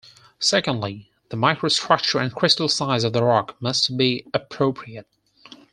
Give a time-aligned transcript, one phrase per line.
[0.39, 5.05] Secondly, the microstructure and crystal size of the rock must be appropriate.